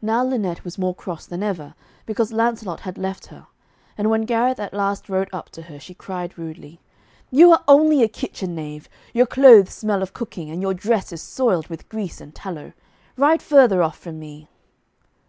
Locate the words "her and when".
3.26-4.22